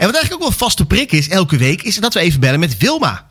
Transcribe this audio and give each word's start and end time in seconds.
En 0.00 0.06
wat 0.06 0.14
eigenlijk 0.14 0.44
ook 0.44 0.48
wel 0.48 0.58
vaste 0.58 0.86
prik 0.86 1.12
is, 1.12 1.28
elke 1.28 1.56
week, 1.56 1.82
is 1.82 1.96
dat 1.96 2.14
we 2.14 2.20
even 2.20 2.40
bellen 2.40 2.60
met 2.60 2.78
Wilma. 2.78 3.30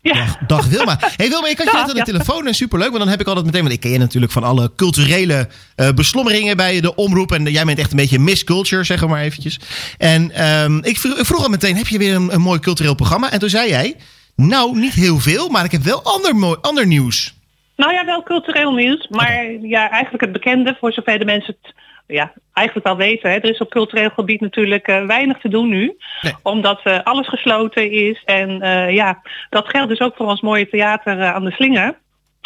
Ja. 0.00 0.12
Dag, 0.14 0.38
dag 0.46 0.66
Wilma. 0.66 0.98
Hey 1.16 1.28
Wilma, 1.28 1.48
ik 1.48 1.58
had 1.58 1.66
je 1.66 1.72
net 1.72 1.88
aan 1.88 1.94
de 1.94 2.02
telefoon 2.02 2.46
en 2.46 2.54
superleuk. 2.54 2.88
Want 2.88 2.98
dan 2.98 3.08
heb 3.08 3.20
ik 3.20 3.26
altijd 3.26 3.44
meteen, 3.44 3.60
want 3.60 3.74
ik 3.74 3.80
ken 3.80 3.90
je 3.90 3.98
natuurlijk 3.98 4.32
van 4.32 4.44
alle 4.44 4.70
culturele 4.76 5.48
eh, 5.76 5.90
beslommeringen 5.92 6.56
bij 6.56 6.80
de 6.80 6.94
omroep. 6.94 7.32
En 7.32 7.44
jij 7.44 7.64
bent 7.64 7.78
echt 7.78 7.90
een 7.90 7.96
beetje 7.96 8.18
Miss 8.18 8.44
Culture, 8.44 8.84
zeg 8.84 9.06
maar 9.06 9.22
eventjes. 9.22 9.60
En 9.98 10.30
ehm, 10.30 10.78
ik, 10.78 10.98
vroeg, 10.98 11.18
ik 11.18 11.24
vroeg 11.24 11.42
al 11.42 11.48
meteen, 11.48 11.76
heb 11.76 11.86
je 11.86 11.98
weer 11.98 12.14
een, 12.14 12.34
een 12.34 12.40
mooi 12.40 12.60
cultureel 12.60 12.94
programma? 12.94 13.30
En 13.30 13.38
toen 13.38 13.50
zei 13.50 13.68
jij, 13.68 13.96
nou 14.36 14.78
niet 14.78 14.94
heel 14.94 15.18
veel, 15.18 15.48
maar 15.48 15.64
ik 15.64 15.72
heb 15.72 15.82
wel 15.82 16.02
ander, 16.02 16.36
mooi, 16.36 16.58
ander 16.60 16.86
nieuws. 16.86 17.34
Nou 17.76 17.92
ja, 17.92 18.04
wel 18.04 18.22
cultureel 18.22 18.72
nieuws. 18.72 19.06
Maar 19.10 19.52
ja, 19.62 19.90
eigenlijk 19.90 20.24
het 20.24 20.32
bekende, 20.32 20.76
voor 20.80 20.92
zover 20.92 21.18
de 21.18 21.24
mensen 21.24 21.56
het 21.60 21.74
ja, 22.06 22.32
eigenlijk 22.52 22.86
wel 22.86 22.96
weten. 22.96 23.30
Hè. 23.30 23.36
Er 23.36 23.50
is 23.50 23.58
op 23.58 23.70
cultureel 23.70 24.10
gebied 24.10 24.40
natuurlijk 24.40 24.86
eh, 24.86 25.06
weinig 25.06 25.38
te 25.38 25.48
doen 25.48 25.68
nu. 25.68 25.96
Nee. 26.20 26.32
Omdat 26.42 26.80
eh, 26.84 26.98
alles 27.02 27.28
gesloten 27.28 27.90
is. 27.90 28.22
En 28.24 28.62
eh, 28.62 28.94
ja, 28.94 29.22
dat 29.50 29.68
geldt 29.68 29.88
dus 29.88 30.00
ook 30.00 30.16
voor 30.16 30.26
ons 30.26 30.40
mooie 30.40 30.68
theater 30.68 31.22
aan 31.22 31.44
de 31.44 31.50
slinger. 31.50 32.02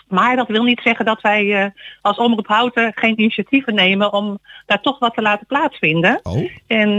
Maar 0.09 0.37
dat 0.37 0.49
wil 0.49 0.63
niet 0.63 0.81
zeggen 0.85 1.05
dat 1.05 1.21
wij 1.21 1.73
als 2.03 2.17
Omroep 2.17 2.47
Houten 2.47 2.93
geen 2.95 3.21
initiatieven 3.21 3.75
nemen 3.75 4.13
om 4.13 4.39
daar 4.67 4.81
toch 4.81 4.99
wat 4.99 5.15
te 5.15 5.23
laten 5.23 5.47
plaatsvinden. 5.47 6.21
Oh, 6.23 6.51
En 6.67 6.91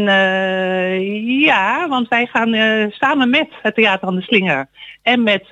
ja, 1.39 1.87
want 1.87 2.07
wij 2.07 2.25
gaan 2.25 2.55
samen 2.91 3.29
met 3.29 3.47
het 3.61 3.75
Theater 3.75 4.07
aan 4.07 4.15
de 4.15 4.21
Slinger 4.21 4.67
en 5.01 5.23
met 5.23 5.45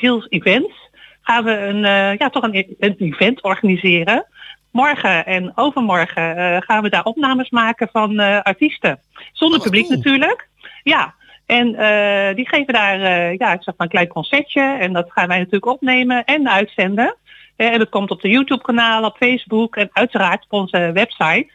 Jill's 0.00 0.26
Events 0.28 0.90
gaan 1.20 1.44
we 1.44 1.56
een, 1.56 1.80
ja, 2.18 2.30
toch 2.30 2.42
een, 2.42 2.76
een 2.78 2.94
event 2.98 3.42
organiseren. 3.42 4.26
Morgen 4.72 5.26
en 5.26 5.52
overmorgen 5.54 6.36
eh, 6.36 6.56
gaan 6.60 6.82
we 6.82 6.88
daar 6.88 7.04
opnames 7.04 7.50
maken 7.50 7.88
van 7.92 8.20
eh, 8.20 8.40
artiesten. 8.40 9.00
Zonder 9.32 9.58
Oh, 9.58 9.64
publiek 9.64 9.86
cool. 9.86 9.96
natuurlijk. 9.96 10.48
Ja, 10.82 11.14
en 11.46 11.74
eh, 11.74 12.34
die 12.34 12.48
geven 12.48 12.74
daar 12.74 12.98
ja, 13.34 13.52
ik 13.52 13.62
zeg 13.62 13.74
maar 13.76 13.86
een 13.86 13.88
klein 13.88 14.08
concertje. 14.08 14.76
En 14.80 14.92
dat 14.92 15.12
gaan 15.12 15.28
wij 15.28 15.38
natuurlijk 15.38 15.66
opnemen 15.66 16.24
en 16.24 16.50
uitzenden. 16.50 17.16
En 17.56 17.78
dat 17.78 17.88
komt 17.88 18.10
op 18.10 18.20
de 18.20 18.28
YouTube 18.28 18.62
kanaal, 18.62 19.04
op 19.04 19.16
Facebook 19.16 19.76
en 19.76 19.88
uiteraard 19.92 20.44
op 20.44 20.52
onze 20.52 20.90
website. 20.92 21.50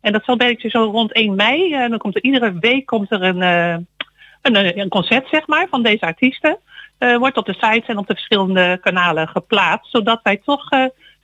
En 0.00 0.12
dat 0.12 0.24
zal 0.24 0.36
beetje 0.36 0.68
zo 0.68 0.84
rond 0.84 1.12
1 1.12 1.34
mei. 1.34 1.74
En 1.74 1.90
dan 1.90 1.98
komt 1.98 2.16
er 2.16 2.22
iedere 2.22 2.58
week 2.60 2.86
komt 2.86 3.10
er 3.10 3.22
een, 3.22 3.40
een, 4.42 4.78
een 4.78 4.88
concert 4.88 5.28
zeg 5.28 5.46
maar, 5.46 5.66
van 5.70 5.82
deze 5.82 6.04
artiesten. 6.04 6.58
Wordt 6.98 7.36
op 7.36 7.46
de 7.46 7.54
sites 7.54 7.86
en 7.86 7.98
op 7.98 8.06
de 8.06 8.14
verschillende 8.14 8.78
kanalen 8.80 9.28
geplaatst. 9.28 9.90
Zodat 9.90 10.20
wij 10.22 10.36
toch 10.36 10.68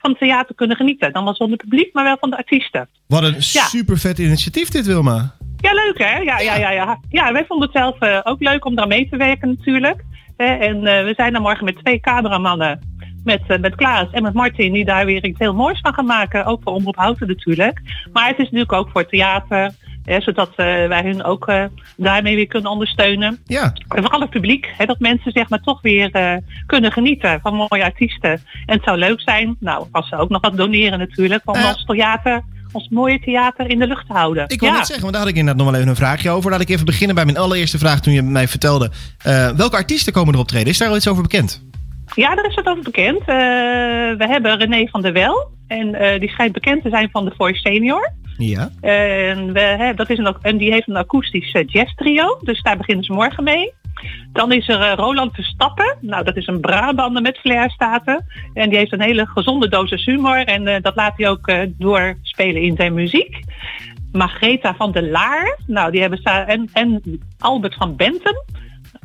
van 0.03 0.11
het 0.11 0.19
theater 0.19 0.55
kunnen 0.55 0.77
genieten. 0.77 1.13
Dan 1.13 1.23
wel 1.23 1.35
zonder 1.35 1.57
publiek, 1.57 1.93
maar 1.93 2.03
wel 2.03 2.17
van 2.19 2.29
de 2.29 2.37
artiesten. 2.37 2.89
wat 3.07 3.23
een 3.23 3.41
super 3.41 3.97
vet 3.97 4.19
initiatief 4.19 4.69
dit, 4.69 4.85
Wilma. 4.85 5.35
Ja, 5.57 5.73
leuk 5.73 5.97
hè? 5.97 6.17
Ja, 6.17 6.39
ja, 6.39 6.55
ja, 6.55 6.69
ja. 6.69 6.99
ja 7.09 7.31
wij 7.31 7.45
vonden 7.47 7.69
het 7.71 7.77
zelf 7.77 7.99
eh, 7.99 8.19
ook 8.23 8.41
leuk 8.41 8.65
om 8.65 8.75
daar 8.75 8.87
mee 8.87 9.09
te 9.09 9.17
werken 9.17 9.47
natuurlijk. 9.47 10.03
En 10.37 10.87
eh, 10.87 11.03
we 11.03 11.13
zijn 11.15 11.33
dan 11.33 11.41
morgen 11.41 11.65
met 11.65 11.77
twee 11.83 11.99
cameramannen. 11.99 12.79
Met, 13.23 13.41
eh, 13.47 13.59
met 13.59 13.75
Klaas 13.75 14.07
en 14.11 14.23
met 14.23 14.33
Martin 14.33 14.73
die 14.73 14.85
daar 14.85 15.05
weer 15.05 15.25
iets 15.25 15.39
heel 15.39 15.53
moois 15.53 15.79
van 15.79 15.93
gaan 15.93 16.05
maken. 16.05 16.45
Ook 16.45 16.61
voor 16.63 16.73
Omroep 16.73 16.95
Houten 16.95 17.27
natuurlijk. 17.27 17.81
Maar 18.13 18.27
het 18.27 18.37
is 18.37 18.43
natuurlijk 18.43 18.73
ook 18.73 18.89
voor 18.89 19.05
theater. 19.05 19.71
Hè, 20.03 20.21
zodat 20.21 20.49
eh, 20.49 20.65
wij 20.65 21.01
hun 21.03 21.23
ook 21.23 21.47
eh, 21.47 21.63
daarmee 21.97 22.35
weer 22.35 22.47
kunnen 22.47 22.71
ondersteunen. 22.71 23.39
Ja, 23.45 23.73
En 23.87 24.01
vooral 24.01 24.19
het 24.19 24.29
publiek. 24.29 24.73
Hè, 24.77 24.85
dat 24.85 24.99
mensen 24.99 25.31
zeg 25.31 25.49
maar 25.49 25.61
toch 25.61 25.81
weer 25.81 26.11
eh, 26.11 26.35
kunnen 26.65 26.91
genieten 26.91 27.39
van 27.41 27.55
mooie 27.55 27.83
artiesten. 27.83 28.31
En 28.65 28.75
het 28.75 28.83
zou 28.83 28.97
leuk 28.97 29.21
zijn, 29.21 29.55
nou, 29.59 29.87
als 29.91 30.09
ze 30.09 30.15
ook 30.15 30.29
nog 30.29 30.41
wat 30.41 30.57
doneren 30.57 30.99
natuurlijk. 30.99 31.41
Om 31.45 31.55
ons 31.55 31.85
theater, 31.85 32.41
ons 32.71 32.89
mooie 32.89 33.19
theater 33.19 33.69
in 33.69 33.79
de 33.79 33.87
lucht 33.87 34.07
te 34.07 34.13
houden. 34.13 34.43
ik 34.47 34.59
wil 34.59 34.69
ja. 34.69 34.75
net 34.75 34.85
zeggen, 34.85 35.01
want 35.01 35.13
daar 35.13 35.23
had 35.23 35.31
ik 35.31 35.37
inderdaad 35.37 35.63
nog 35.63 35.71
wel 35.71 35.79
even 35.79 35.91
een 35.91 36.01
vraagje 36.01 36.29
over. 36.29 36.51
Laat 36.51 36.61
ik 36.61 36.69
even 36.69 36.85
beginnen 36.85 37.15
bij 37.15 37.25
mijn 37.25 37.37
allereerste 37.37 37.77
vraag 37.77 38.01
toen 38.01 38.13
je 38.13 38.21
mij 38.21 38.47
vertelde. 38.47 38.91
welke 39.55 39.75
artiesten 39.75 40.13
komen 40.13 40.33
er 40.33 40.39
optreden? 40.39 40.67
Is 40.67 40.77
daar 40.77 40.89
al 40.89 40.95
iets 40.95 41.07
over 41.07 41.21
bekend? 41.21 41.63
Ja, 42.15 42.35
daar 42.35 42.45
is 42.45 42.55
het 42.55 42.67
over 42.67 42.83
bekend. 42.83 43.25
We 43.25 44.25
hebben 44.29 44.57
René 44.57 44.87
van 44.87 45.01
der 45.01 45.13
Wel. 45.13 45.51
En 45.67 46.19
die 46.19 46.29
schijnt 46.29 46.53
bekend 46.53 46.83
te 46.83 46.89
zijn 46.89 47.09
van 47.11 47.25
de 47.25 47.33
Voice 47.37 47.59
Senior. 47.59 48.13
Ja. 48.37 48.69
En, 48.81 49.53
we, 49.53 49.59
hè, 49.59 49.93
dat 49.93 50.09
is 50.09 50.17
een, 50.17 50.35
en 50.41 50.57
die 50.57 50.71
heeft 50.71 50.87
een 50.87 50.97
akoestisch 50.97 51.51
jazz 51.65 51.93
trio. 51.95 52.37
Dus 52.41 52.61
daar 52.61 52.77
beginnen 52.77 53.05
ze 53.05 53.13
morgen 53.13 53.43
mee. 53.43 53.73
Dan 54.31 54.51
is 54.51 54.67
er 54.67 54.81
eh, 54.81 54.93
Roland 54.95 55.33
Verstappen. 55.33 55.97
Nou, 56.01 56.23
dat 56.23 56.37
is 56.37 56.47
een 56.47 56.59
Brabander 56.59 57.21
met 57.21 57.37
flairstaten. 57.37 58.25
En 58.53 58.69
die 58.69 58.77
heeft 58.77 58.91
een 58.91 59.01
hele 59.01 59.25
gezonde 59.25 59.69
dosis 59.69 60.05
humor. 60.05 60.37
En 60.37 60.67
eh, 60.67 60.81
dat 60.81 60.95
laat 60.95 61.17
hij 61.17 61.29
ook 61.29 61.47
eh, 61.47 61.61
doorspelen 61.77 62.61
in 62.61 62.75
zijn 62.75 62.93
muziek. 62.93 63.39
Margreta 64.11 64.75
van 64.75 64.91
der 64.91 65.09
Laar. 65.09 65.59
Nou, 65.67 65.91
die 65.91 66.01
hebben 66.01 66.23
en, 66.23 66.69
en 66.73 67.01
Albert 67.39 67.75
van 67.75 67.95
Bentum. 67.95 68.43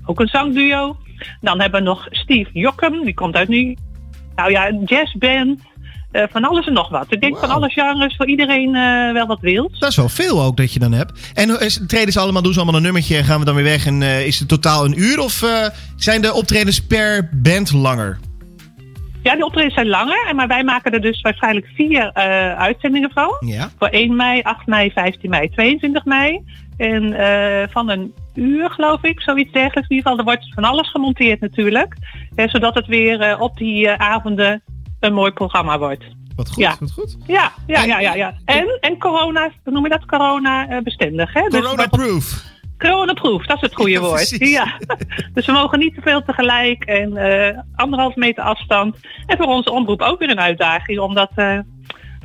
Ook 0.05 0.21
een 0.21 0.29
zangduo. 0.29 0.97
Dan 1.41 1.61
hebben 1.61 1.81
we 1.81 1.87
nog 1.87 2.07
Steve 2.11 2.51
Jokkum. 2.53 3.05
Die 3.05 3.15
komt 3.15 3.35
uit 3.35 3.49
nu. 3.49 3.77
Nou 4.35 4.51
ja, 4.51 4.69
een 4.69 4.83
jazzband. 4.85 5.61
Eh, 6.13 6.23
van 6.31 6.45
alles 6.45 6.67
en 6.67 6.73
nog 6.73 6.89
wat. 6.89 7.07
Ik 7.09 7.21
denk 7.21 7.39
van 7.39 7.49
Wauw. 7.49 7.57
alle 7.61 7.69
genres 7.71 8.17
voor 8.17 8.27
iedereen 8.27 8.75
eh, 8.75 9.13
wel 9.13 9.27
wat 9.27 9.41
wil. 9.41 9.71
Dat 9.79 9.91
is 9.91 9.97
wel 9.97 10.09
veel 10.09 10.43
ook 10.43 10.57
dat 10.57 10.73
je 10.73 10.79
dan 10.79 10.93
hebt. 10.93 11.31
En 11.35 11.49
hoe- 11.49 11.59
is- 11.59 11.81
treden 11.87 12.13
ze 12.13 12.21
allemaal, 12.21 12.43
doen 12.43 12.53
ze 12.53 12.59
allemaal 12.59 12.77
een 12.77 12.83
nummertje 12.83 13.17
en 13.17 13.25
gaan 13.25 13.39
we 13.39 13.45
dan 13.45 13.55
weer 13.55 13.65
weg? 13.65 13.87
En 13.87 14.03
eh, 14.03 14.27
is 14.27 14.39
het 14.39 14.49
totaal 14.49 14.85
een 14.85 15.01
uur? 15.01 15.19
Of 15.21 15.43
eh, 15.43 15.67
zijn 15.97 16.21
de 16.23 16.33
optredens 16.35 16.81
per 16.87 17.29
band 17.33 17.73
langer? 17.73 18.19
Ja, 19.23 19.37
de 19.37 19.45
optredens 19.45 19.75
zijn 19.75 19.89
langer. 19.89 20.27
en 20.29 20.37
Maar 20.37 20.49
wij 20.49 20.65
maken 20.65 20.93
er 20.93 21.01
dus 21.01 21.21
waarschijnlijk 21.21 21.67
vier 21.75 22.11
eh, 22.13 22.55
uitzendingen 22.55 23.11
van. 23.15 23.37
Ja. 23.41 23.71
Voor 23.79 23.89
1 23.89 24.17
mei, 24.17 24.41
8 24.43 24.67
mei, 24.67 24.91
15 24.91 25.31
mei, 25.31 25.49
22 25.51 26.05
mei. 26.05 26.41
En 26.77 27.13
eh, 27.13 27.69
van 27.71 27.89
een 27.91 28.13
uur, 28.35 28.71
geloof 28.71 29.03
ik, 29.03 29.21
zoiets 29.21 29.53
dergelijks. 29.53 29.89
In 29.89 29.97
ieder 29.97 30.11
geval, 30.11 30.19
er 30.19 30.25
wordt 30.33 30.55
van 30.55 30.65
alles 30.65 30.91
gemonteerd 30.91 31.41
natuurlijk. 31.41 31.97
Eh, 32.35 32.49
zodat 32.49 32.75
het 32.75 32.87
weer 32.87 33.21
eh, 33.21 33.41
op 33.41 33.57
die 33.57 33.89
eh, 33.89 34.11
avonden 34.11 34.63
een 35.01 35.13
mooi 35.15 35.33
programma 35.33 35.79
wordt. 35.79 36.05
Wat 36.37 36.49
goed, 36.49 36.57
Ja. 36.63 36.77
wat 36.81 36.93
goed. 36.93 37.17
Ja, 37.27 37.53
ja, 37.67 37.83
ja, 37.85 37.99
ja. 38.01 38.15
ja. 38.15 38.35
En, 38.45 38.79
en 38.81 38.99
corona, 38.99 39.51
noem 39.65 39.83
je 39.85 39.91
dat? 39.91 40.05
Corona-bestendig. 40.07 41.33
hè? 41.33 41.43
Dus 41.49 41.61
Corona-proof. 41.61 42.43
Corona-proof, 42.79 43.47
dat 43.47 43.57
is 43.57 43.63
het 43.63 43.75
goede 43.75 43.91
Ja, 43.99 44.01
woord. 44.01 44.29
Ja. 44.39 44.79
Dus 45.35 45.47
we 45.47 45.53
mogen 45.53 45.79
niet 45.79 45.95
te 45.95 46.01
veel 46.01 46.23
tegelijk 46.23 46.85
en 46.85 47.17
eh 47.17 47.59
anderhalf 47.77 48.15
meter 48.15 48.45
afstand. 48.45 48.97
En 49.27 49.37
voor 49.37 49.47
onze 49.47 49.71
omroep 49.73 50.01
ook 50.03 50.19
weer 50.19 50.31
een 50.31 50.41
uitdaging 50.41 50.99
om 50.99 51.15
dat 51.15 51.31
eh, 51.35 51.59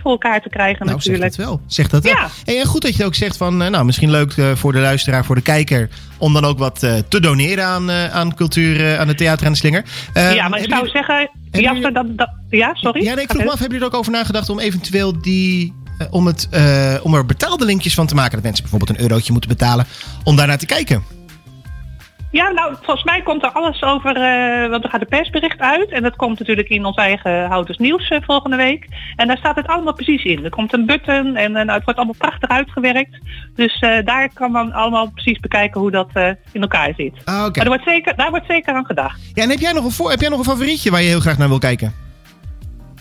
voor 0.01 0.11
elkaar 0.11 0.41
te 0.41 0.49
krijgen 0.49 0.85
Nou, 0.85 1.01
zeg 1.01 1.11
natuurlijk. 1.11 1.35
dat 1.37 1.45
wel. 1.45 1.61
Zeg 1.67 1.87
dat 1.87 2.03
wel. 2.03 2.13
Ja. 2.13 2.27
Hey, 2.45 2.59
en 2.59 2.65
goed 2.65 2.81
dat 2.81 2.95
je 2.95 3.05
ook 3.05 3.15
zegt 3.15 3.37
van, 3.37 3.61
eh, 3.61 3.69
nou, 3.69 3.85
misschien 3.85 4.11
leuk 4.11 4.33
voor 4.55 4.71
de 4.71 4.79
luisteraar, 4.79 5.25
voor 5.25 5.35
de 5.35 5.41
kijker, 5.41 5.89
om 6.17 6.33
dan 6.33 6.45
ook 6.45 6.57
wat 6.57 6.79
te 6.79 7.19
doneren 7.19 7.65
aan, 7.65 7.91
aan 7.91 8.35
cultuur, 8.35 8.97
aan 8.97 9.07
de 9.07 9.15
theater 9.15 9.45
en 9.45 9.51
de 9.51 9.57
slinger. 9.57 9.83
Ja, 10.13 10.47
maar 10.47 10.59
ik 10.59 10.69
zou 10.69 10.87
zeggen, 10.87 11.29
Jasper, 11.51 11.93
dat, 11.93 12.17
dat, 12.17 12.29
ja, 12.57 12.73
sorry? 12.73 13.03
Ja, 13.03 13.13
nee, 13.13 13.23
ik 13.23 13.29
vroeg 13.29 13.43
me 13.43 13.51
af, 13.51 13.59
hebben 13.59 13.77
jullie 13.77 13.91
er 13.91 13.93
ook 13.93 13.99
over 13.99 14.11
nagedacht 14.11 14.49
om 14.49 14.59
eventueel 14.59 15.21
die, 15.21 15.73
eh, 15.97 16.07
om, 16.09 16.27
het, 16.27 16.47
eh, 16.51 16.95
om 17.03 17.13
er 17.13 17.25
betaalde 17.25 17.65
linkjes 17.65 17.93
van 17.93 18.07
te 18.07 18.15
maken? 18.15 18.33
Dat 18.33 18.43
mensen 18.43 18.63
bijvoorbeeld 18.63 18.97
een 18.97 19.03
eurotje 19.03 19.31
moeten 19.31 19.49
betalen 19.49 19.85
om 20.23 20.35
daarnaar 20.35 20.57
te 20.57 20.65
kijken. 20.65 21.21
Ja, 22.31 22.51
nou, 22.51 22.75
volgens 22.81 23.03
mij 23.03 23.21
komt 23.21 23.43
er 23.43 23.51
alles 23.51 23.81
over, 23.81 24.15
eh, 24.15 24.69
want 24.69 24.83
er 24.83 24.89
gaat 24.89 25.01
een 25.01 25.07
persbericht 25.07 25.59
uit. 25.59 25.91
En 25.91 26.03
dat 26.03 26.15
komt 26.15 26.39
natuurlijk 26.39 26.69
in 26.69 26.85
ons 26.85 26.95
eigen 26.95 27.45
Houters 27.45 27.77
Nieuws 27.77 28.13
volgende 28.21 28.55
week. 28.55 28.87
En 29.15 29.27
daar 29.27 29.37
staat 29.37 29.55
het 29.55 29.67
allemaal 29.67 29.93
precies 29.93 30.23
in. 30.23 30.43
Er 30.43 30.49
komt 30.49 30.73
een 30.73 30.85
button 30.85 31.35
en 31.35 31.51
nou, 31.51 31.71
het 31.71 31.83
wordt 31.83 31.99
allemaal 31.99 32.15
prachtig 32.17 32.49
uitgewerkt. 32.49 33.17
Dus 33.55 33.79
daar 34.03 34.29
kan 34.33 34.51
man 34.51 34.71
allemaal 34.71 35.11
precies 35.11 35.39
bekijken 35.39 35.81
hoe 35.81 35.91
dat 35.91 36.09
in 36.51 36.61
elkaar 36.61 36.93
zit. 36.97 37.13
Ah. 37.25 37.35
Maar 37.35 37.51
er 37.53 37.67
wordt 37.67 37.83
zeker, 37.83 38.15
daar 38.15 38.29
wordt 38.29 38.45
zeker 38.47 38.73
aan 38.73 38.85
gedacht. 38.85 39.19
Ja, 39.33 39.43
en 39.43 39.49
heb 39.49 39.59
jij, 39.59 39.71
nog 39.71 39.85
een 39.85 39.91
voor, 39.91 40.09
heb 40.09 40.19
jij 40.19 40.29
nog 40.29 40.39
een 40.39 40.45
favorietje 40.45 40.91
waar 40.91 41.01
je 41.01 41.07
heel 41.07 41.19
graag 41.19 41.37
naar 41.37 41.49
wil 41.49 41.59
kijken? 41.59 42.02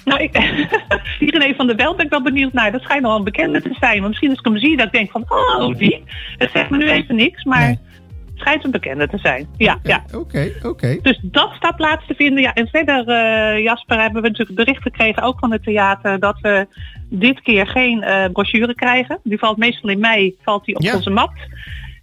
Nou, 0.04 0.22
ik, 0.22 0.36
René 1.18 1.54
van 1.54 1.66
der 1.66 1.76
Wel 1.76 1.94
ben 1.94 2.04
ik 2.04 2.10
wel 2.10 2.22
benieuwd 2.22 2.52
naar. 2.52 2.72
Dat 2.72 2.82
schijnt 2.82 3.04
al 3.04 3.16
een 3.16 3.24
bekende 3.24 3.62
te 3.62 3.76
zijn. 3.80 3.98
Maar 4.00 4.08
misschien 4.08 4.30
als 4.30 4.38
ik 4.38 4.44
hem 4.44 4.58
zie, 4.58 4.76
dat 4.76 4.86
ik 4.86 4.92
denk 4.92 5.10
van, 5.10 5.24
oh, 5.28 5.76
die. 5.78 6.04
Het 6.38 6.50
zegt 6.52 6.70
me 6.70 6.76
nu 6.76 6.90
even 6.90 7.14
niks, 7.16 7.44
maar 7.44 7.60
Nee. 7.60 7.68
het 7.68 8.34
schijnt 8.34 8.64
een 8.64 8.70
bekende 8.70 9.08
te 9.08 9.18
zijn. 9.18 9.46
Ja, 9.56 9.78
ja. 9.82 10.04
Oké, 10.14 10.52
oké. 10.62 10.98
Dus 11.02 11.18
dat 11.22 11.52
staat 11.56 11.76
plaats 11.76 12.06
te 12.06 12.14
vinden. 12.14 12.42
Ja, 12.42 12.52
en 12.52 12.68
verder, 12.68 13.08
eh, 13.08 13.62
Jasper, 13.62 14.00
hebben 14.00 14.22
we 14.22 14.28
natuurlijk 14.28 14.58
bericht 14.58 14.82
gekregen, 14.82 15.22
ook 15.22 15.38
van 15.38 15.52
het 15.52 15.62
theater, 15.62 16.18
dat 16.20 16.38
we 16.40 16.66
dit 17.08 17.40
keer 17.40 17.66
geen 17.66 18.02
eh, 18.02 18.24
brochure 18.32 18.74
krijgen. 18.74 19.18
Die 19.22 19.38
valt 19.38 19.56
meestal 19.56 19.90
in 19.90 20.00
mei, 20.00 20.34
valt 20.42 20.64
die 20.64 20.74
op 20.76 20.82
Ja. 20.82 20.94
onze 20.94 21.10
mat. 21.10 21.32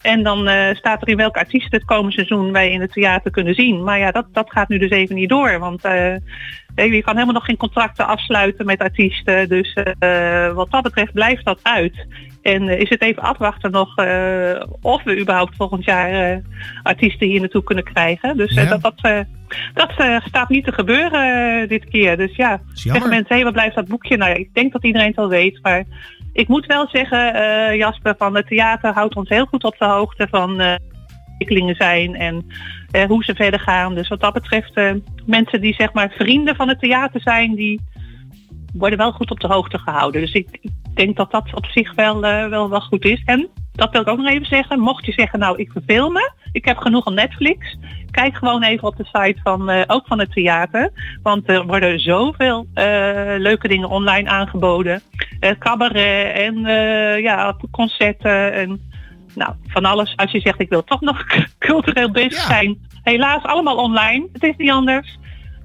En 0.01 0.24
dan 0.24 0.48
eh, 0.48 0.75
staat 0.75 1.01
er 1.01 1.07
in 1.07 1.18
welke 1.18 1.40
artiesten 1.40 1.78
het 1.78 1.88
komende 1.88 2.12
seizoen 2.12 2.51
wij 2.51 2.72
in 2.72 2.81
het 2.81 2.92
theater 2.92 3.31
kunnen 3.31 3.56
zien. 3.56 3.84
Maar 3.84 4.00
ja, 4.00 4.12
dat, 4.12 4.25
dat 4.31 4.51
gaat 4.51 4.69
nu 4.69 4.78
dus 4.78 4.90
even 4.90 5.16
niet 5.16 5.30
door. 5.30 5.60
Want 5.60 5.84
eh, 5.84 6.16
je 6.75 7.01
kan 7.01 7.13
helemaal 7.13 7.34
nog 7.34 7.46
geen 7.46 7.57
contracten 7.57 8.07
afsluiten 8.07 8.66
met 8.66 8.80
artiesten. 8.80 9.50
Dus 9.50 9.74
eh, 9.74 10.54
wat 10.54 10.72
dat 10.72 10.84
betreft 10.84 11.13
blijft 11.13 11.46
dat 11.46 11.60
uit. 11.63 12.07
En 12.42 12.80
is 12.80 12.90
het 12.90 13.01
even 13.01 13.24
afwachten 13.24 13.72
nog 13.72 13.96
of 14.81 15.04
we 15.04 15.19
überhaupt 15.19 15.56
volgend 15.56 15.86
jaar 15.86 16.42
artiesten 16.84 17.28
hier 17.28 17.40
naartoe 17.40 17.63
kunnen 17.63 17.84
krijgen. 17.84 18.38
Dus 18.38 18.54
Ja. 18.54 18.66
dat, 18.66 18.81
dat 18.81 19.25
dat 19.74 19.92
eh, 19.98 20.19
staat 20.25 20.50
niet 20.50 20.66
te 20.66 20.72
gebeuren 20.72 21.62
eh, 21.62 21.69
dit 21.69 21.86
keer. 21.90 22.18
Dus 22.18 22.36
ja, 22.36 22.62
zeggen 22.74 23.10
mensen, 23.10 23.36
hé, 23.36 23.44
wat 23.44 23.54
blijft 23.54 23.75
dat 23.75 23.88
boekje? 23.88 24.18
Nou 24.18 24.31
ja, 24.31 24.38
ik 24.38 24.54
denk 24.54 24.72
dat 24.72 24.84
iedereen 24.84 25.07
het 25.07 25.18
al 25.18 25.30
weet. 25.30 25.60
Maar 25.62 25.84
ik 26.34 26.48
moet 26.48 26.66
wel 26.66 26.88
zeggen, 26.92 27.34
eh, 27.34 27.75
Jasper, 27.75 28.16
van 28.18 28.36
het 28.36 28.48
theater 28.48 28.94
houdt 28.94 29.16
ons 29.16 29.30
heel 29.30 29.46
goed 29.46 29.63
op 29.63 29.75
de 29.78 29.86
hoogte 29.86 30.28
van 30.30 30.80
ontwikkelingen 31.40 31.75
zijn 31.75 32.16
en 32.16 32.46
eh, 32.92 33.06
hoe 33.06 33.24
ze 33.24 33.36
verder 33.36 33.60
gaan. 33.60 33.96
Dus 33.96 34.07
wat 34.07 34.22
dat 34.22 34.34
betreft, 34.34 34.74
eh, 34.74 34.92
mensen 35.25 35.62
die 35.62 35.74
zeg 35.74 35.94
maar 35.94 36.13
vrienden 36.18 36.56
van 36.56 36.68
het 36.68 36.80
theater 36.80 37.22
zijn, 37.22 37.56
die 37.56 37.81
worden 38.74 38.98
wel 38.98 39.12
goed 39.12 39.31
op 39.31 39.40
de 39.40 39.48
hoogte 39.48 39.78
gehouden. 39.78 40.22
Dus 40.22 40.31
ik, 40.31 40.57
ik 40.62 40.72
denk 40.94 41.16
dat 41.16 41.31
dat 41.31 41.56
op 41.56 41.66
zich 41.66 41.95
wel, 41.95 42.25
eh, 42.25 42.48
wel, 42.48 42.69
wel 42.69 42.81
goed 42.81 43.06
is. 43.06 43.22
En 43.25 43.50
dat 43.72 43.92
wil 43.92 44.02
ik 44.02 44.07
ook 44.07 44.18
nog 44.18 44.30
even 44.30 44.45
zeggen. 44.45 44.80
Mocht 44.80 45.06
je 45.06 45.12
zeggen, 45.12 45.40
nou, 45.40 45.57
ik 45.57 45.72
verveel 45.72 46.10
me. 46.10 46.31
Ik 46.51 46.66
heb 46.66 46.78
genoeg 46.78 47.06
op 47.06 47.13
Netflix. 47.13 47.78
Kijk 48.12 48.36
gewoon 48.36 48.63
even 48.63 48.88
op 48.88 48.98
de 48.98 49.06
site 49.06 49.40
van, 49.44 49.69
eh, 49.69 49.84
ook 49.88 50.07
van 50.07 50.19
het 50.19 50.31
theater. 50.31 50.92
Want 51.24 51.50
er 51.50 51.66
worden 51.66 52.00
zoveel 52.00 52.68
eh, 52.74 52.84
leuke 53.38 53.68
dingen 53.68 53.90
online 53.90 54.30
aangeboden. 54.30 55.01
Eh, 55.40 55.51
cabaret 55.60 56.34
en 56.34 56.60
ja, 57.22 57.56
concerten 57.72 58.54
en 58.54 58.81
nou, 59.36 59.54
van 59.68 59.86
alles. 59.86 60.13
Als 60.16 60.31
je 60.31 60.40
zegt, 60.40 60.62
ik 60.62 60.69
wil 60.69 60.84
toch 60.84 61.01
nog 61.01 61.25
cultureel 61.60 62.12
bezig 62.12 62.42
Ja. 62.42 62.48
zijn. 62.48 62.88
Helaas, 63.04 63.44
allemaal 63.44 63.75
online. 63.75 64.28
Het 64.34 64.44
is 64.44 64.56
niet 64.57 64.72
anders. 64.72 65.18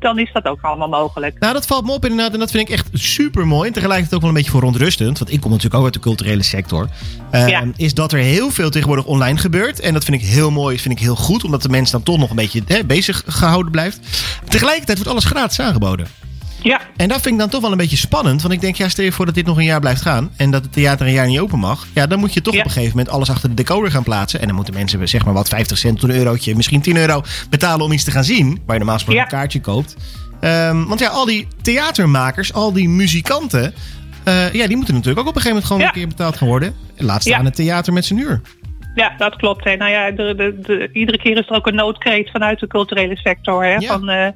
Dan 0.05 0.19
is 0.19 0.31
dat 0.33 0.45
ook 0.45 0.59
allemaal 0.63 0.89
mogelijk. 0.89 1.39
Nou, 1.39 1.53
dat 1.53 1.67
valt 1.67 1.85
me 1.85 1.93
op 1.93 2.05
inderdaad. 2.05 2.33
En 2.33 2.39
dat 2.39 2.51
vind 2.51 2.69
ik 2.69 2.75
echt 2.75 2.87
super 2.93 3.47
mooi. 3.47 3.67
En 3.69 3.73
tegelijkertijd 3.73 4.15
ook 4.15 4.21
wel 4.21 4.31
een 4.31 4.37
beetje 4.37 4.51
verontrustend. 4.51 5.19
Want 5.19 5.33
ik 5.33 5.41
kom 5.41 5.51
natuurlijk 5.51 5.77
ook 5.79 5.85
uit 5.85 5.93
de 5.95 6.01
culturele 6.01 6.43
sector. 6.43 6.89
Eh, 7.31 7.49
Ja. 7.49 7.65
Is 7.77 7.95
dat 7.95 8.13
er 8.13 8.19
heel 8.19 8.51
veel 8.51 8.71
tegenwoordig 8.71 9.05
online 9.05 9.39
gebeurt. 9.39 9.81
En 9.81 9.93
dat 9.93 10.05
vind 10.05 10.23
ik 10.23 10.29
heel 10.29 10.51
mooi. 10.51 10.75
Dat 10.75 10.83
vind 10.83 10.95
ik 10.95 11.05
heel 11.05 11.17
goed. 11.17 11.45
Omdat 11.45 11.63
de 11.63 11.69
mens 11.69 11.91
dan 11.91 12.03
toch 12.03 12.19
nog 12.19 12.31
een 12.31 12.37
beetje 12.37 12.63
hè, 12.67 12.85
bezig 12.85 13.23
gehouden 13.27 13.73
blijft. 13.73 13.99
Tegelijkertijd 14.49 14.99
wordt 14.99 15.13
alles 15.13 15.25
gratis 15.25 15.61
aangeboden. 15.61 16.07
Ja, 16.65 16.81
En 16.97 17.09
dat 17.09 17.21
vind 17.21 17.35
ik 17.35 17.41
dan 17.41 17.49
toch 17.49 17.61
wel 17.61 17.71
een 17.71 17.77
beetje 17.77 17.97
spannend. 17.97 18.43
Want 18.43 18.55
ik 18.55 18.61
denk, 18.61 18.77
ja, 18.77 18.89
stel 18.89 19.05
je 19.05 19.13
voor 19.13 19.27
dat 19.27 19.35
dit 19.35 19.47
nog 19.47 19.57
een 19.57 19.65
jaar 19.65 19.81
blijft 19.81 20.03
gaan. 20.03 20.31
En 20.37 20.51
dat 20.51 20.63
het 20.63 20.73
theater 20.73 21.07
een 21.07 21.13
jaar 21.13 21.27
niet 21.27 21.39
open 21.39 21.59
mag. 21.59 21.87
Ja, 21.95 22.07
dan 22.07 22.19
moet 22.19 22.35
je 22.35 22.43
toch 22.43 22.55
Ja. 22.55 22.61
op 22.61 22.67
een 22.67 22.73
gegeven 22.73 22.97
moment 22.97 23.15
alles 23.15 23.31
achter 23.31 23.49
de 23.49 23.55
decoder 23.55 23.91
gaan 23.91 24.03
plaatsen. 24.03 24.41
En 24.41 24.47
dan 24.47 24.55
moeten 24.57 24.75
mensen, 24.75 25.09
zeg 25.09 25.25
maar 25.25 25.35
wat, 25.35 25.49
50 25.49 25.79
cent 25.79 26.01
tot 26.01 26.11
een 26.11 26.17
eurotje, 26.17 26.55
misschien 26.57 26.81
10 26.81 26.97
euro 26.97 27.23
betalen 27.51 27.85
om 27.87 27.93
iets 27.93 28.05
te 28.05 28.11
gaan 28.11 28.25
zien. 28.25 28.47
Waar 28.47 28.73
je 28.73 28.77
normaal 28.77 28.95
gesproken 28.95 29.23
Ja. 29.23 29.29
een 29.33 29.39
kaartje 29.39 29.61
koopt. 29.61 29.97
Ehm, 30.41 30.85
want 30.85 31.01
ja, 31.01 31.09
al 31.09 31.25
die 31.25 31.47
theatermakers, 31.63 32.53
al 32.53 32.73
die 32.73 32.89
muzikanten. 32.89 33.75
eh, 34.25 34.53
ja, 34.53 34.67
die 34.67 34.77
moeten 34.77 34.95
natuurlijk 34.95 35.21
ook 35.21 35.29
op 35.29 35.37
een 35.37 35.43
gegeven 35.43 35.49
moment 35.49 35.65
gewoon 35.67 35.83
Ja. 35.83 35.87
een 35.89 35.93
keer 35.93 36.09
betaald 36.09 36.37
gaan 36.37 36.49
worden. 36.49 36.75
Laat 36.97 37.23
staan 37.23 37.45
het 37.45 37.55
theater 37.55 37.93
met 37.93 38.05
zijn 38.05 38.19
uur. 38.19 38.41
Ja, 38.95 39.15
dat 39.17 39.37
klopt. 39.37 39.65
Hè. 39.65 39.77
Nou 39.77 39.91
ja, 39.91 40.11
de, 40.11 40.35
de, 40.35 40.61
de, 40.61 40.89
iedere 40.93 41.19
keer 41.19 41.39
is 41.39 41.49
er 41.49 41.55
ook 41.55 41.67
een 41.67 41.75
noodkreet 41.75 42.31
vanuit 42.31 42.61
de 42.61 42.67
culturele 42.67 43.17
sector. 43.17 43.65
Hè, 43.65 43.75
Ja. 43.75 43.81
Van 43.81 44.09
eh, 44.09 44.29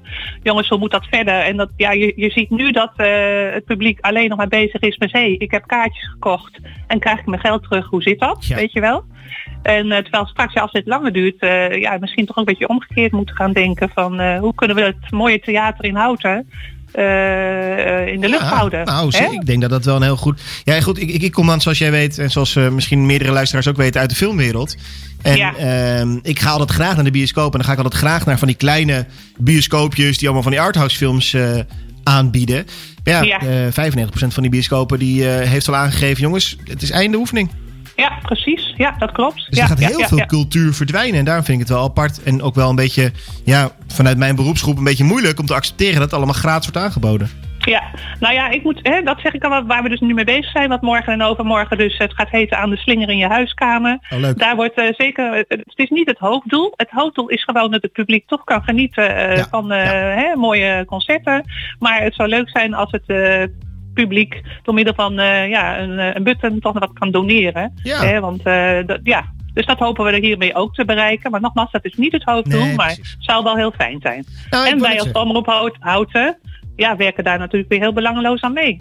jongens, 0.42 0.68
hoe 0.68 0.78
moet 0.78 0.90
dat 0.90 1.06
verder? 1.10 1.40
En 1.40 1.56
dat, 1.56 1.70
ja, 1.76 1.92
je, 1.92 2.12
je 2.16 2.30
ziet 2.30 2.50
nu 2.50 2.70
dat 2.70 2.92
eh, 2.96 3.06
het 3.52 3.64
publiek 3.64 4.00
alleen 4.00 4.28
nog 4.28 4.38
maar 4.38 4.48
bezig 4.48 4.80
is 4.80 4.96
met... 4.96 5.12
hé, 5.12 5.20
hey, 5.20 5.34
ik 5.38 5.50
heb 5.50 5.66
kaartjes 5.66 6.08
gekocht 6.08 6.58
en 6.86 6.98
krijg 6.98 7.18
ik 7.18 7.26
mijn 7.26 7.40
geld 7.40 7.62
terug. 7.62 7.86
Hoe 7.86 8.02
zit 8.02 8.20
dat? 8.20 8.46
Ja. 8.46 8.56
Weet 8.56 8.72
je 8.72 8.80
wel? 8.80 9.04
En 9.62 9.92
eh, 9.92 9.98
terwijl 9.98 10.26
straks, 10.26 10.52
ja, 10.52 10.62
als 10.62 10.72
dit 10.72 10.86
langer 10.86 11.12
duurt... 11.12 11.36
ja, 11.80 11.96
misschien 12.00 12.26
toch 12.26 12.36
ook 12.36 12.46
een 12.46 12.52
beetje 12.52 12.68
omgekeerd 12.68 13.12
moeten 13.12 13.36
gaan 13.36 13.52
denken... 13.52 13.90
van 13.94 14.36
hoe 14.36 14.54
kunnen 14.54 14.76
we 14.76 14.82
het 14.82 15.10
mooie 15.10 15.40
theater 15.40 15.84
in 15.84 15.96
Houten... 15.96 16.48
eh, 16.92 18.06
in 18.12 18.20
de 18.20 18.28
lucht 18.28 18.42
Ja, 18.42 18.54
houden. 18.54 18.84
Nou, 18.84 19.16
hè? 19.16 19.24
ik 19.30 19.46
denk 19.46 19.60
dat 19.60 19.70
dat 19.70 19.84
wel 19.84 19.96
een 19.96 20.02
heel 20.02 20.16
goed. 20.16 20.40
Ja, 20.64 20.80
goed. 20.80 21.00
Ik, 21.00 21.10
ik, 21.10 21.22
ik 21.22 21.32
kom 21.32 21.46
dan, 21.46 21.60
zoals 21.60 21.78
jij 21.78 21.90
weet, 21.90 22.18
en 22.18 22.30
zoals 22.30 22.56
eh, 22.56 22.68
misschien 22.68 23.06
meerdere 23.06 23.32
luisteraars 23.32 23.68
ook 23.68 23.76
weten, 23.76 24.00
uit 24.00 24.10
de 24.10 24.16
filmwereld. 24.16 24.76
En 25.22 25.36
Ja. 25.36 25.56
ehm, 25.56 26.18
ik 26.22 26.38
ga 26.40 26.50
altijd 26.50 26.70
graag 26.70 26.94
naar 26.94 27.04
de 27.04 27.10
bioscoop. 27.10 27.52
En 27.52 27.58
dan 27.58 27.66
ga 27.66 27.72
ik 27.72 27.78
altijd 27.78 28.02
graag 28.02 28.26
naar 28.26 28.38
van 28.38 28.48
die 28.48 28.56
kleine 28.56 29.06
bioscoopjes 29.36 30.16
die 30.16 30.24
allemaal 30.26 30.42
van 30.42 30.52
die 30.52 30.60
arthouse 30.60 30.96
films 30.96 31.34
eh, 31.34 31.58
aanbieden. 32.02 32.66
Maar 33.04 33.26
ja, 33.26 33.38
Ja. 33.40 33.66
eh, 33.66 33.72
95% 33.72 34.34
van 34.34 34.42
die 34.42 34.50
bioscopen 34.52 34.98
die 34.98 35.24
heeft 35.24 35.68
al 35.68 35.76
aangegeven, 35.76 36.22
jongens, 36.22 36.56
het 36.64 36.82
is 36.82 36.90
einde 36.90 37.16
oefening. 37.16 37.50
Ja, 37.98 38.18
precies. 38.22 38.74
Ja, 38.76 38.94
dat 38.98 39.12
klopt. 39.12 39.36
Dus 39.36 39.58
ja, 39.58 39.62
er 39.62 39.68
gaat 39.68 39.78
heel 39.78 39.98
ja, 39.98 40.06
veel 40.06 40.26
cultuur 40.26 40.74
verdwijnen. 40.74 41.18
En 41.18 41.24
daarom 41.24 41.44
vind 41.44 41.60
ik 41.60 41.66
het 41.68 41.76
wel 41.76 41.84
apart. 41.84 42.22
En 42.22 42.42
ook 42.42 42.54
wel 42.54 42.70
een 42.70 42.76
beetje, 42.76 43.12
ja, 43.44 43.70
vanuit 43.86 44.18
mijn 44.18 44.36
beroepsgroep 44.36 44.78
een 44.78 44.84
beetje 44.84 45.04
moeilijk 45.04 45.38
om 45.38 45.46
te 45.46 45.54
accepteren 45.54 45.94
dat 45.94 46.02
het 46.02 46.12
allemaal 46.12 46.34
gratis 46.34 46.70
wordt 46.70 46.86
aangeboden. 46.86 47.30
Ja, 47.58 47.82
nou 48.20 48.34
ja, 48.34 48.48
ik 48.48 48.62
moet, 48.62 48.80
hè, 48.82 49.02
dat 49.02 49.20
zeg 49.20 49.32
ik 49.32 49.44
al 49.44 49.64
waar 49.64 49.82
we 49.82 49.88
dus 49.88 50.00
nu 50.00 50.14
mee 50.14 50.24
bezig 50.24 50.50
zijn. 50.50 50.68
Wat 50.68 50.82
morgen 50.82 51.12
en 51.12 51.22
overmorgen 51.22 51.78
dus 51.78 51.98
het 51.98 52.14
gaat 52.14 52.30
heten 52.30 52.58
aan 52.58 52.70
de 52.70 52.76
slinger 52.76 53.08
in 53.08 53.16
je 53.16 53.26
huiskamer. 53.26 53.98
Oh, 54.10 54.18
leuk. 54.18 54.38
Daar 54.38 54.56
wordt 54.56 54.74
eh, 54.74 54.94
zeker, 54.96 55.34
het 55.34 55.46
het 55.48 55.72
is 55.74 55.88
niet 55.88 56.08
het 56.08 56.18
hoofddoel. 56.18 56.72
Het 56.76 56.90
hoofddoel 56.90 57.28
is 57.28 57.44
gewoon 57.44 57.70
dat 57.70 57.82
het 57.82 57.92
publiek 57.92 58.26
toch 58.26 58.44
kan 58.44 58.62
genieten 58.62 59.16
eh, 59.16 59.36
Ja, 59.36 59.46
van 59.50 59.72
eh, 59.72 59.84
ja. 59.84 59.92
hè, 59.92 60.36
mooie 60.36 60.84
concerten. 60.84 61.44
Maar 61.78 62.02
het 62.02 62.14
zou 62.14 62.28
leuk 62.28 62.50
zijn 62.50 62.74
als 62.74 62.90
het 62.90 63.06
eh, 63.06 63.42
publiek 64.02 64.42
door 64.62 64.74
middel 64.74 64.94
van 64.94 65.18
eh, 65.18 65.48
ja, 65.48 65.78
een, 65.78 65.98
eh, 65.98 66.14
een 66.14 66.22
button 66.22 66.60
toch 66.60 66.72
nog 66.74 66.82
wat 66.86 66.98
kan 66.98 67.10
doneren. 67.10 67.72
Ja. 67.82 68.04
Hè, 68.04 68.20
want 68.20 68.42
eh, 68.42 68.78
dat, 68.86 69.00
ja, 69.02 69.24
dus 69.54 69.66
dat 69.66 69.78
hopen 69.78 70.04
we 70.04 70.10
er 70.10 70.20
hiermee 70.22 70.54
ook 70.54 70.74
te 70.74 70.84
bereiken. 70.84 71.30
Maar 71.30 71.40
nogmaals, 71.40 71.70
dat 71.70 71.84
is 71.84 71.94
niet 71.96 72.12
het 72.12 72.22
hoofddoel, 72.24 72.64
Nee, 72.64 72.74
maar 72.74 72.88
het 72.88 73.16
zou 73.18 73.44
wel 73.44 73.56
heel 73.56 73.72
fijn 73.76 73.98
zijn. 74.02 74.24
Nou, 74.50 74.68
en 74.68 74.80
wij 74.80 75.00
als 75.00 75.12
omroep 75.12 75.46
Hout- 75.46 75.76
Houten 75.78 76.38
ja, 76.76 76.96
werken 76.96 77.24
daar 77.24 77.38
natuurlijk 77.38 77.70
weer 77.70 77.80
heel 77.80 77.92
belangeloos 77.92 78.40
aan 78.40 78.52
mee. 78.52 78.80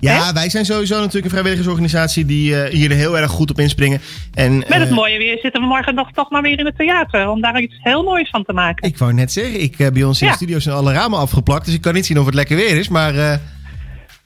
Ja, 0.00 0.32
wij 0.32 0.50
zijn 0.50 0.64
sowieso 0.64 0.94
natuurlijk 0.96 1.24
een 1.24 1.30
vrijwilligersorganisatie 1.30 2.24
die 2.24 2.62
eh, 2.62 2.72
hier 2.72 2.90
heel 2.90 3.18
erg 3.18 3.30
goed 3.30 3.50
op 3.50 3.58
inspringen. 3.58 4.00
En, 4.34 4.58
Met 4.58 4.68
het 4.74 4.90
mooie 4.90 5.18
weer 5.18 5.38
zitten 5.38 5.60
we 5.60 5.66
morgen 5.66 5.94
nog 5.94 6.12
toch 6.12 6.30
maar 6.30 6.42
weer 6.42 6.58
in 6.58 6.66
het 6.66 6.76
theater. 6.78 7.28
Om 7.28 7.40
daar 7.40 7.60
iets 7.60 7.74
heel 7.78 8.02
moois 8.02 8.30
van 8.30 8.44
te 8.44 8.52
maken. 8.52 8.88
Ik 8.88 8.98
wou 8.98 9.12
net 9.12 9.32
zeggen, 9.32 9.60
ik, 9.62 9.78
eh, 9.78 9.88
bij 9.90 10.02
ons 10.02 10.20
in 10.20 10.26
Ja. 10.26 10.32
de 10.32 10.38
studio 10.38 10.58
zijn 10.58 10.74
alle 10.76 10.92
ramen 10.92 11.18
afgeplakt. 11.18 11.64
Dus 11.64 11.74
ik 11.74 11.80
kan 11.80 11.94
niet 11.94 12.06
zien 12.06 12.18
of 12.18 12.26
het 12.26 12.34
lekker 12.34 12.56
weer 12.56 12.76
is. 12.78 12.88
Maar 12.88 13.40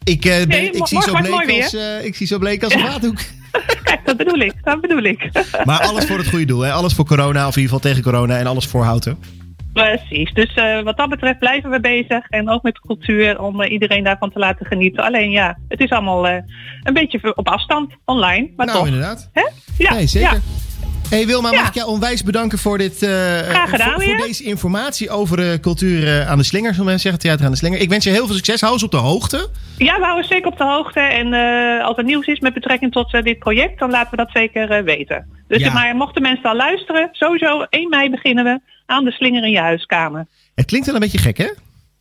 ik, 0.05 0.25
eh, 0.25 0.37
ben, 0.37 0.49
Nee, 0.49 0.71
ik, 0.71 0.87
zie 0.87 1.03
zo 1.03 1.13
bleek 1.13 1.63
als, 1.63 1.75
eh, 1.75 2.05
ik 2.05 2.15
zie 2.15 2.27
zo 2.27 2.39
bleek 2.39 2.63
als 2.65 2.75
een 2.75 2.83
waadhoek. 2.83 3.19
Kijk, 3.85 4.01
dat 4.05 4.17
bedoel 4.17 4.39
ik. 4.39 4.55
Dat 4.63 4.81
bedoel 4.81 5.03
ik. 5.03 5.29
Maar 5.65 5.81
alles 5.81 6.05
voor 6.05 6.19
het 6.19 6.29
goede 6.29 6.45
doel. 6.45 6.61
Hè? 6.61 6.73
Alles 6.73 6.95
voor 6.95 7.05
corona, 7.05 7.47
of 7.47 7.57
in 7.57 7.63
ieder 7.63 7.77
geval 7.77 7.91
tegen 7.91 8.03
corona. 8.03 8.39
En 8.39 8.47
alles 8.47 8.67
voor 8.67 8.85
houten. 8.85 9.19
Precies. 9.73 10.33
Dus 10.33 10.55
eh, 10.55 10.83
wat 10.83 10.97
dat 10.97 11.09
betreft 11.09 11.39
blijven 11.39 11.71
we 11.71 11.81
bezig. 11.81 12.29
En 12.29 12.49
ook 12.49 12.63
met 12.63 12.81
cultuur 12.81 13.41
om 13.41 13.63
iedereen 13.63 14.05
daarvan 14.05 14.31
te 14.33 14.39
laten 14.39 14.67
genieten. 14.67 15.05
Alleen 15.05 15.31
ja, 15.31 15.59
het 15.69 15.81
is 15.81 15.91
allemaal 15.91 16.29
een 16.29 16.95
beetje 16.95 17.37
op 17.37 17.49
afstand, 17.49 17.93
online. 18.05 18.51
Maar 18.57 18.67
nou, 18.67 18.79
toch. 18.79 18.87
inderdaad. 18.87 19.31
Hè? 19.33 19.49
Ja, 19.79 19.95
nee, 19.95 20.07
zeker. 20.07 20.33
ja. 20.33 20.41
Hey 21.11 21.27
Wilma, 21.27 21.51
Ja. 21.51 21.59
mag 21.59 21.69
ik 21.69 21.75
jou 21.75 21.89
onwijs 21.89 22.23
bedanken 22.23 22.59
voor, 22.59 22.79
dit, 22.79 23.03
eh, 23.03 23.11
gedaan 23.67 24.01
voor, 24.03 24.17
deze 24.17 24.45
informatie 24.45 25.11
over 25.11 25.37
de 25.37 25.59
cultuur 25.61 26.07
eh, 26.07 26.29
aan 26.31 26.39
de 26.39 26.45
slinger. 26.45 26.71
Zullen 26.71 26.85
mensen 26.87 27.03
zeggen, 27.03 27.21
theater 27.23 27.45
aan 27.45 27.51
de 27.51 27.57
slinger. 27.59 27.81
Ik 27.81 27.89
wens 27.89 28.05
je 28.05 28.11
heel 28.11 28.27
veel 28.27 28.35
succes. 28.35 28.61
Hou 28.61 28.73
ons 28.73 28.83
op 28.83 28.91
de 28.91 28.97
hoogte. 28.97 29.49
Ja, 29.79 29.99
we 29.99 30.05
houden 30.05 30.25
zeker 30.29 30.47
op 30.51 30.59
de 30.59 30.65
hoogte. 30.65 31.01
En 31.01 31.33
eh, 31.35 31.85
als 31.85 31.97
er 31.97 32.05
nieuws 32.05 32.27
is 32.27 32.41
met 32.41 32.55
betrekking 32.55 32.93
tot 32.93 33.15
eh, 33.15 33.23
dit 33.23 33.39
project, 33.39 33.79
dan 33.79 33.91
laten 33.91 34.11
we 34.11 34.17
dat 34.17 34.31
zeker 34.33 34.71
eh, 34.71 34.83
weten. 34.83 35.27
Dus 35.49 35.59
Ja. 35.63 35.73
maar 35.73 35.97
mochten 35.97 36.23
mensen 36.23 36.51
al 36.51 36.57
luisteren, 36.57 37.09
sowieso 37.13 37.67
1 37.71 37.89
mei 37.89 38.11
beginnen 38.11 38.45
we 38.45 38.61
aan 38.87 39.05
de 39.05 39.11
slinger 39.13 39.45
in 39.45 39.51
je 39.51 39.59
huiskamer. 39.61 40.27
Het 40.55 40.67
klinkt 40.67 40.87
wel 40.87 40.95
een 40.95 41.01
beetje 41.01 41.19
gek, 41.19 41.39
hè? 41.39 41.49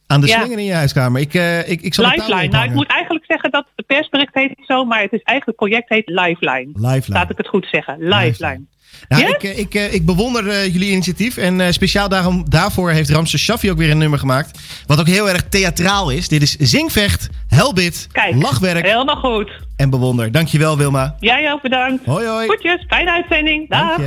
Aan 0.07 0.21
de 0.21 0.27
Ja. 0.27 0.39
slinger 0.39 0.57
in 0.59 0.65
je 0.65 0.73
huiskamer. 0.73 1.21
Ik, 1.21 1.33
eh, 1.33 1.69
ik, 1.69 1.81
ik 1.81 1.93
zal 1.93 2.05
Lifeline. 2.05 2.47
Nou, 2.47 2.65
ik 2.65 2.73
moet 2.73 2.87
eigenlijk 2.87 3.25
zeggen 3.27 3.51
dat 3.51 3.65
het 3.75 3.85
persbericht 3.85 4.33
heet 4.33 4.53
zo, 4.67 4.85
maar 4.85 5.01
het 5.01 5.13
is 5.13 5.21
eigenlijk 5.21 5.45
het 5.45 5.55
project 5.69 5.89
heet 5.89 6.07
Lifeline. 6.09 6.71
Lifeline. 6.73 7.19
Laat 7.19 7.29
ik 7.29 7.37
het 7.37 7.47
goed 7.47 7.67
zeggen. 7.71 7.95
Lifeline. 7.99 8.65
Nou, 9.07 9.21
Ja? 9.21 9.27
ik, 9.27 9.43
eh, 9.43 9.57
ik, 9.57 9.73
eh, 9.75 9.93
ik 9.93 10.05
bewonder 10.05 10.47
eh, 10.49 10.65
jullie 10.73 10.91
initiatief. 10.91 11.37
En 11.37 11.73
speciaal 11.73 12.09
daarom, 12.09 12.45
daarvoor 12.49 12.91
heeft 12.91 13.09
Ramses 13.09 13.41
Shaffi 13.43 13.71
ook 13.71 13.77
weer 13.77 13.89
een 13.91 13.97
nummer 13.97 14.19
gemaakt. 14.19 14.59
Wat 14.85 14.99
ook 14.99 15.07
heel 15.07 15.29
erg 15.29 15.43
theatraal 15.49 16.09
is. 16.09 16.27
Dit 16.27 16.41
is 16.41 16.55
Zingvecht, 16.55 17.29
Helbit, 17.47 18.07
Kijk, 18.11 18.35
Lachwerk 18.35 18.85
helemaal 18.85 19.15
goed. 19.15 19.51
en 19.75 19.89
Bewonder. 19.89 20.31
Dankjewel 20.31 20.77
Wilma. 20.77 21.15
Jij 21.19 21.51
ook 21.51 21.61
bedankt. 21.61 22.05
Hoi 22.05 22.27
hoi. 22.27 22.47
Goedjes, 22.47 22.83
fijne 22.87 23.11
uitzending. 23.11 23.69
Dag. 23.69 23.87
Dank 23.87 23.99
je. 23.99 24.05